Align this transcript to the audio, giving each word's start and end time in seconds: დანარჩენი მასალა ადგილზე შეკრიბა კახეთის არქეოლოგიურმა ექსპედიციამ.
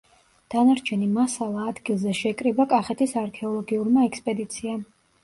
დანარჩენი 0.51 1.09
მასალა 1.17 1.65
ადგილზე 1.71 2.13
შეკრიბა 2.19 2.65
კახეთის 2.71 3.13
არქეოლოგიურმა 3.25 4.07
ექსპედიციამ. 4.09 4.83